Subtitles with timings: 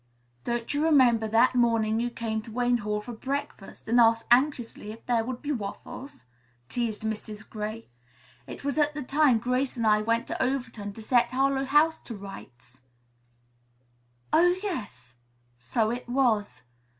[0.43, 4.91] "Don't you remember that morning you came to Wayne Hall for breakfast and asked anxiously
[4.91, 6.25] if there would be waffles?"
[6.69, 7.47] teased Mrs.
[7.47, 7.87] Gray.
[8.47, 12.01] "It was at the time Grace and I went to Overton to set Harlowe House
[12.01, 12.81] to rights."
[14.33, 15.13] "Oh, yes!
[15.55, 16.63] So it was."